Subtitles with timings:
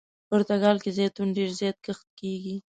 [0.29, 2.55] پرتګال کې زیتون ډېر زیات کښت کیږي.